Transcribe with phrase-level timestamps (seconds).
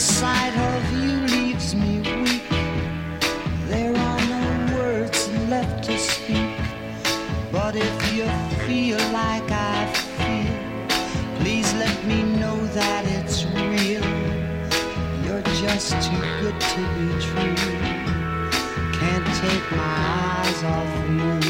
[0.00, 2.48] sight of you leaves me weak.
[3.68, 6.56] There are no words left to speak.
[7.52, 8.24] But if you
[8.64, 14.06] feel like I feel, please let me know that it's real.
[15.26, 17.54] You're just too good to be true.
[18.98, 19.96] Can't take my
[20.40, 21.49] eyes off you.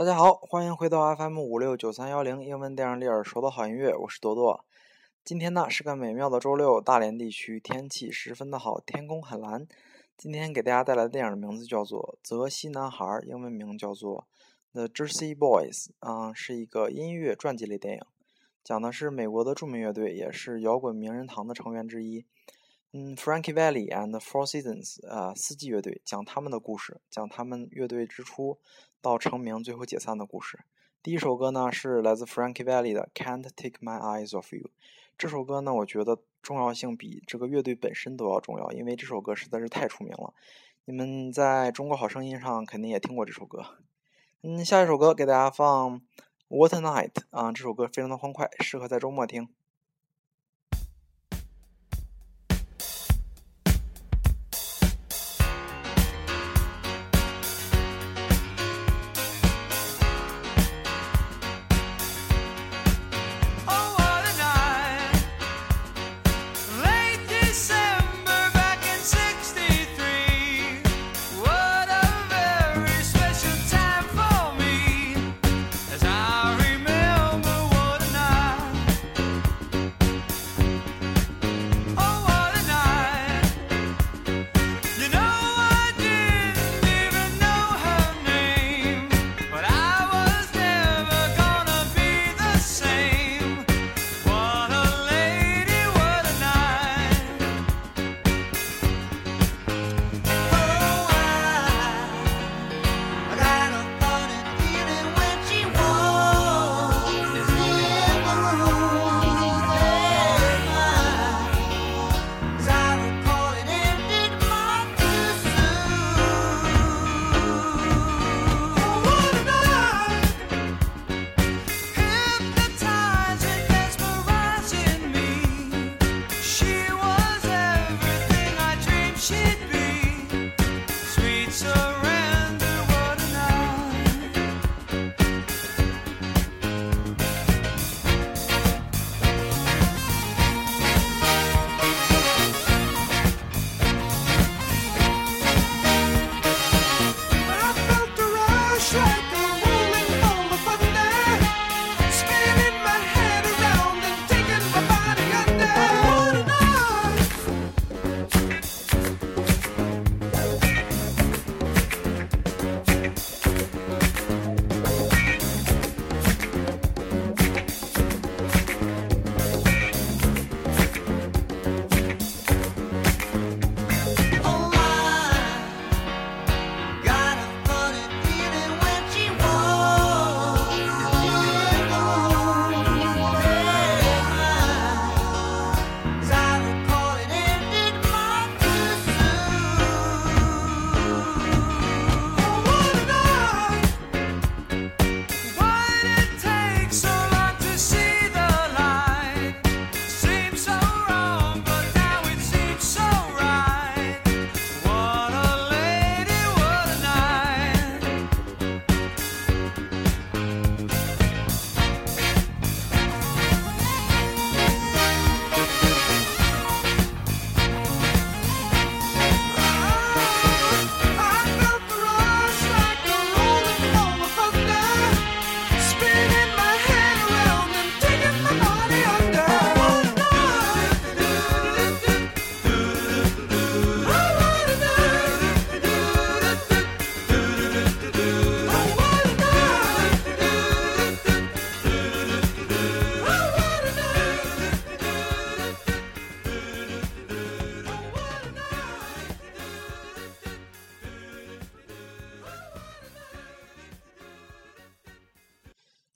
[0.00, 4.64] 大家好，欢迎回到 FM 五六九三幺零英文电影里耳熟的好音乐，我是多多。
[5.22, 9.68] 今天呢是个美妙的周六，大连地区天气十分的好，天空很蓝。
[10.16, 14.26] 今天给大家带来的电影的名字叫做《泽西男孩》，英文名叫做
[14.72, 18.00] 《The Jersey Boys》，嗯，是一个音乐传记类电影，
[18.64, 22.24] 讲的是美国的著名乐队，也是摇滚名人堂的成员之一。
[22.92, 28.58] 嗯，Frankie Valli and Four Seasons，呃，四季乐队讲他们的故事，讲他们乐队之初
[29.00, 30.58] 到成名，最后解散的故事。
[31.00, 34.64] 第一首歌呢是来自 Frankie Valli 的《Can't Take My Eyes Off You》。
[35.16, 40.34] 这首歌呢，我觉得重要性比这个乐队本身都要重要，因为这首歌实在是太出名了。
[40.86, 43.78] 你们在中国好声音上肯定也听过这首歌。
[44.42, 46.00] 嗯，下一首歌给大家放
[46.48, 49.48] 《What a Night》啊，这首歌非常的欢快，适合在周末听。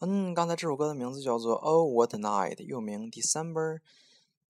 [0.00, 3.74] 嗯，刚才这首歌的名字叫做《Oh What Night》，又名《December》。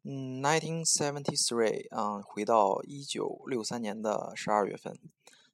[0.05, 4.99] 嗯，nineteen seventy three，啊，回到一九六三年的十二月份。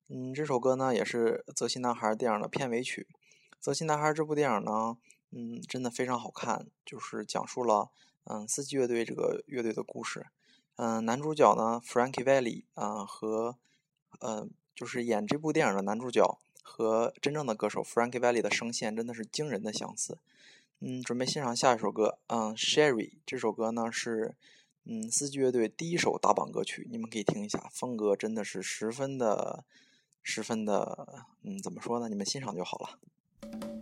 [0.09, 3.07] 嗯，这首歌呢也是《泽西男孩》电影的片尾曲。
[3.61, 4.97] 《泽西男孩》这部电影呢，
[5.31, 7.91] 嗯，真的非常好看，就是讲述了
[8.25, 10.27] 嗯四季乐队这个乐队的故事。
[10.75, 13.57] 嗯，男主角呢，Frankie Valli，啊，和
[14.19, 16.41] 嗯，就是演这部电影的男主角。
[16.67, 20.19] 和真正的歌手 Frankie Valli 的声线真的是惊人的相似。
[20.81, 22.19] 嗯，准备欣赏下一首歌。
[22.27, 24.35] 嗯，Sherry 这首歌呢是
[24.85, 29.65] 嗯四季乐队第一首打榜歌曲，你们可以听一下，风格真的是十分的、
[30.23, 32.09] 十分的，嗯，怎么说呢？
[32.09, 33.74] 你们欣赏就好了。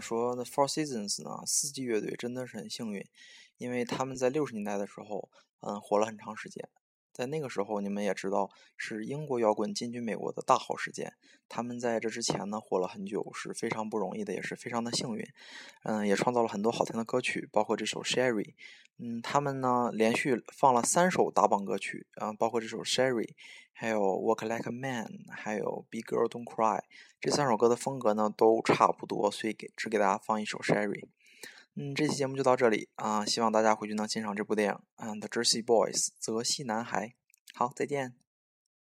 [0.00, 3.06] 说，The Four Seasons 呢，四季乐队真的是很幸运，
[3.58, 6.68] 因为他们在六十年代的时候，嗯，火了很长时间。
[7.14, 11.14] 在那个时候，你们也知道，是英国摇滚进军美国的大好时间。
[11.48, 15.24] 他们在这之前呢，火了很久，是非常不容易的，也是非常的幸运。
[15.84, 18.42] 嗯，也创造了很多好听的歌曲，包括这首《Sherry》。
[18.98, 23.26] 嗯，他们呢连续放了三首打榜歌曲，啊，包括这首《Sherry》，
[23.72, 26.78] 还有《Walk Like a Man》，还有《Big Girl Don't Cry》。
[27.20, 31.00] 这三首歌的风格呢都差不多，所以给只给大家放一首《Sherry》。
[31.76, 37.14] 嗯，这期节目就到这里啊，希望大家回去能欣赏这部电影，And Jersey Boys》泽西男孩。
[37.52, 38.23] 好，再见。